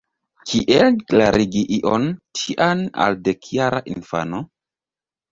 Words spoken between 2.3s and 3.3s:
tian al